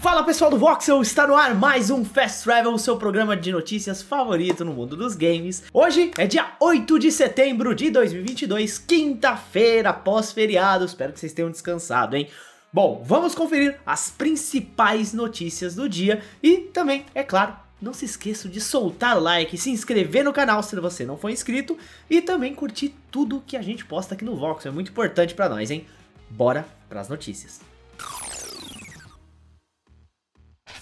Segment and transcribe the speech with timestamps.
[0.00, 4.00] Fala pessoal do Voxel, está no ar mais um Fast Travel, seu programa de notícias
[4.00, 5.62] favorito no mundo dos games.
[5.74, 12.16] Hoje é dia 8 de setembro de 2022, quinta-feira, pós-feriado, espero que vocês tenham descansado,
[12.16, 12.28] hein?
[12.72, 18.48] Bom, vamos conferir as principais notícias do dia e também, é claro, não se esqueça
[18.48, 21.76] de soltar o like, se inscrever no canal se você não for inscrito
[22.08, 25.50] e também curtir tudo que a gente posta aqui no Voxel, é muito importante para
[25.50, 25.84] nós, hein?
[26.30, 27.69] Bora para as notícias.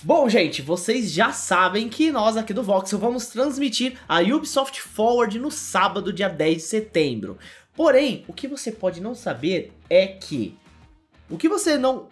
[0.01, 5.37] Bom, gente, vocês já sabem que nós aqui do Voxel vamos transmitir a Ubisoft Forward
[5.41, 7.37] no sábado, dia 10 de setembro.
[7.75, 10.57] Porém, o que você pode não saber é que...
[11.29, 12.07] O que você não...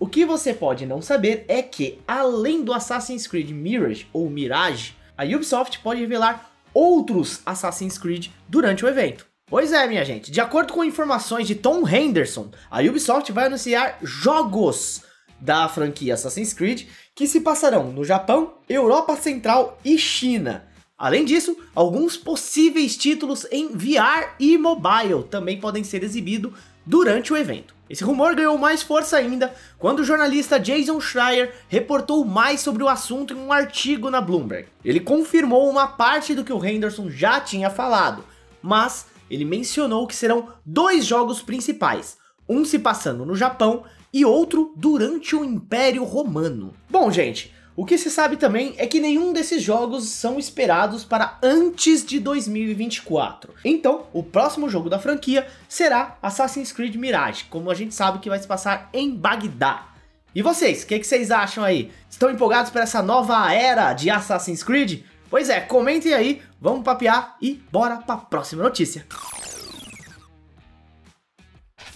[0.00, 4.94] O que você pode não saber é que, além do Assassin's Creed Mirage ou Mirage,
[5.14, 9.26] a Ubisoft pode revelar outros Assassin's Creed durante o evento.
[9.50, 13.98] Pois é, minha gente, de acordo com informações de Tom Henderson, a Ubisoft vai anunciar
[14.02, 15.02] jogos
[15.40, 20.64] da franquia Assassin's Creed que se passarão no Japão, Europa Central e China.
[20.96, 26.52] Além disso, alguns possíveis títulos em VR e mobile também podem ser exibidos
[26.84, 27.74] durante o evento.
[27.88, 32.88] Esse rumor ganhou mais força ainda quando o jornalista Jason Schreier reportou mais sobre o
[32.88, 34.68] assunto em um artigo na Bloomberg.
[34.84, 38.24] Ele confirmou uma parte do que o Henderson já tinha falado,
[38.60, 44.72] mas ele mencionou que serão dois jogos principais, um se passando no Japão e outro
[44.76, 46.74] durante o Império Romano.
[46.88, 51.38] Bom, gente, o que se sabe também é que nenhum desses jogos são esperados para
[51.40, 53.54] antes de 2024.
[53.64, 58.28] Então, o próximo jogo da franquia será Assassin's Creed Mirage, como a gente sabe que
[58.28, 59.90] vai se passar em Bagdá.
[60.34, 61.92] E vocês, o que, que, vocês acham aí?
[62.10, 65.02] Estão empolgados para essa nova era de Assassin's Creed?
[65.30, 69.06] Pois é, comentem aí, vamos papear e bora para a próxima notícia.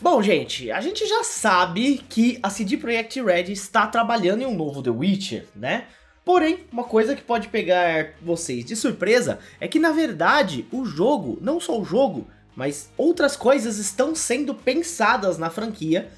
[0.03, 4.57] Bom, gente, a gente já sabe que a CD Projekt Red está trabalhando em um
[4.57, 5.85] novo The Witcher, né?
[6.25, 11.39] Porém, uma coisa que pode pegar vocês de surpresa é que, na verdade, o jogo,
[11.41, 12.27] não só o jogo,
[12.57, 16.11] mas outras coisas estão sendo pensadas na franquia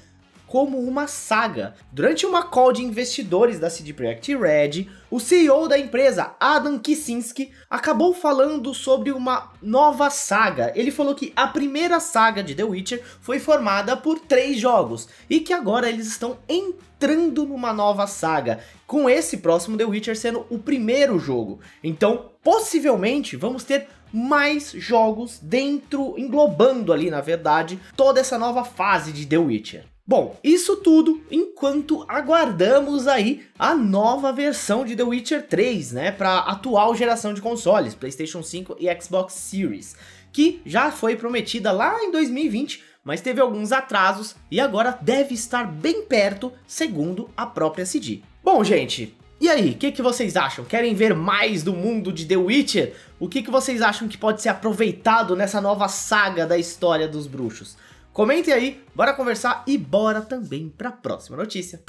[0.55, 1.75] como uma saga.
[1.91, 7.51] Durante uma call de investidores da CD Projekt Red, o CEO da empresa, Adam Kicinski,
[7.69, 10.71] acabou falando sobre uma nova saga.
[10.73, 15.41] Ele falou que a primeira saga de The Witcher foi formada por três jogos e
[15.41, 20.57] que agora eles estão entrando numa nova saga, com esse próximo The Witcher sendo o
[20.57, 21.59] primeiro jogo.
[21.83, 29.11] Então, possivelmente, vamos ter mais jogos dentro, englobando ali, na verdade, toda essa nova fase
[29.11, 29.94] de The Witcher.
[30.07, 36.37] Bom, isso tudo enquanto aguardamos aí a nova versão de The Witcher 3, né, para
[36.41, 39.95] atual geração de consoles, PlayStation 5 e Xbox Series,
[40.31, 45.65] que já foi prometida lá em 2020, mas teve alguns atrasos e agora deve estar
[45.65, 48.19] bem perto, segundo a própria CD.
[48.43, 50.63] Bom, gente, e aí, o que, que vocês acham?
[50.65, 52.93] Querem ver mais do mundo de The Witcher?
[53.19, 57.25] O que, que vocês acham que pode ser aproveitado nessa nova saga da história dos
[57.25, 57.75] bruxos?
[58.15, 61.83] Comentem aí, bora conversar e bora também para a próxima notícia.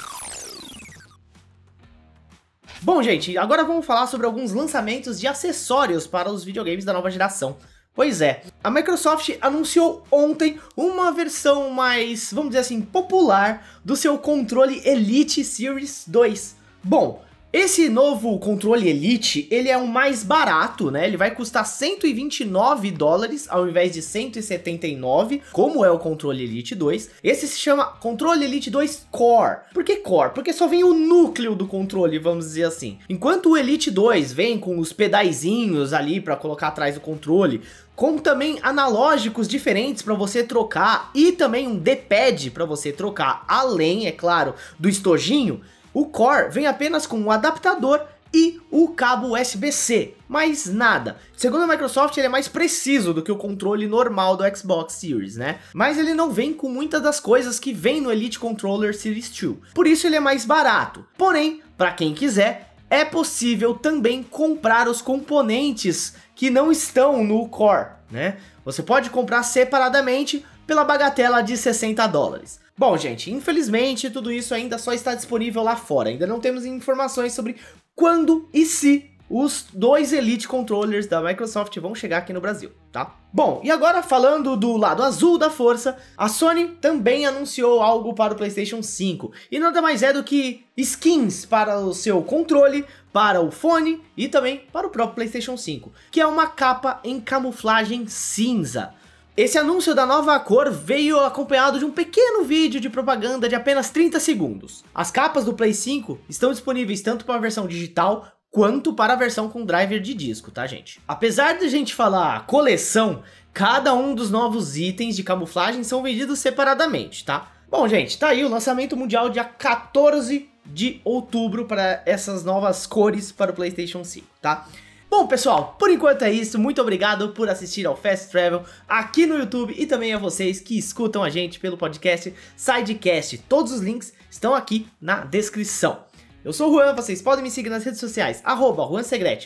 [2.81, 7.09] Bom, gente, agora vamos falar sobre alguns lançamentos de acessórios para os videogames da nova
[7.09, 7.55] geração.
[7.93, 14.17] Pois é, a Microsoft anunciou ontem uma versão mais, vamos dizer assim, popular do seu
[14.17, 16.57] controle Elite Series 2.
[16.83, 17.23] Bom,
[17.57, 21.07] esse novo controle Elite, ele é o mais barato, né?
[21.07, 27.09] Ele vai custar 129 dólares ao invés de 179, como é o controle Elite 2.
[27.23, 29.57] Esse se chama controle Elite 2 Core.
[29.73, 30.33] Por que Core?
[30.33, 32.99] Porque só vem o núcleo do controle, vamos dizer assim.
[33.09, 37.61] Enquanto o Elite 2 vem com os pedaizinhos ali para colocar atrás do controle,
[37.95, 44.05] com também analógicos diferentes para você trocar e também um D-pad para você trocar, além,
[44.05, 45.61] é claro, do estojinho.
[45.97, 47.99] O Core vem apenas com um adaptador
[48.31, 51.17] e o cabo USB-C, mais nada.
[51.35, 55.37] Segundo a Microsoft, ele é mais preciso do que o controle normal do Xbox Series,
[55.37, 55.57] né?
[55.73, 59.73] Mas ele não vem com muitas das coisas que vem no Elite Controller Series 2.
[59.73, 61.03] Por isso ele é mais barato.
[61.17, 67.87] Porém, para quem quiser, é possível também comprar os componentes que não estão no Core,
[68.11, 68.37] né?
[68.63, 72.66] Você pode comprar separadamente pela bagatela de 60 dólares.
[72.77, 76.09] Bom, gente, infelizmente tudo isso ainda só está disponível lá fora.
[76.09, 77.55] Ainda não temos informações sobre
[77.95, 83.15] quando e se os dois Elite Controllers da Microsoft vão chegar aqui no Brasil, tá?
[83.33, 88.33] Bom, e agora falando do lado azul da força, a Sony também anunciou algo para
[88.33, 89.31] o PlayStation 5.
[89.51, 94.29] E nada mais é do que skins para o seu controle, para o fone e
[94.29, 98.93] também para o próprio PlayStation 5, que é uma capa em camuflagem cinza.
[99.37, 103.91] Esse anúncio da nova cor veio acompanhado de um pequeno vídeo de propaganda de apenas
[103.91, 104.83] 30 segundos.
[104.95, 109.15] As capas do Play 5 estão disponíveis tanto para a versão digital quanto para a
[109.15, 110.99] versão com driver de disco, tá gente?
[111.07, 113.21] Apesar de a gente falar coleção,
[113.53, 117.51] cada um dos novos itens de camuflagem são vendidos separadamente, tá?
[117.69, 123.31] Bom, gente, tá aí o lançamento mundial dia 14 de outubro para essas novas cores
[123.31, 124.67] para o PlayStation 5, tá?
[125.09, 126.59] Bom, pessoal, por enquanto é isso.
[126.59, 130.77] Muito obrigado por assistir ao Fast Travel aqui no YouTube e também a vocês que
[130.77, 133.37] escutam a gente pelo podcast Sidecast.
[133.49, 136.05] Todos os links estão aqui na descrição.
[136.43, 138.85] Eu sou o Juan, vocês podem me seguir nas redes sociais, arroba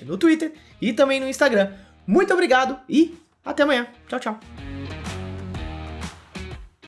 [0.05, 1.73] no Twitter e também no Instagram.
[2.05, 3.15] Muito obrigado e
[3.45, 3.87] até amanhã.
[4.07, 4.70] Tchau, tchau.